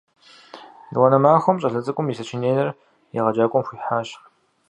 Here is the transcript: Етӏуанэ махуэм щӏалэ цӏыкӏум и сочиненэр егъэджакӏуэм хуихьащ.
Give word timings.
Етӏуанэ 0.91 1.17
махуэм 1.23 1.57
щӏалэ 1.61 1.79
цӏыкӏум 1.85 2.07
и 2.11 2.15
сочиненэр 2.17 2.69
егъэджакӏуэм 3.19 3.63
хуихьащ. 3.67 4.09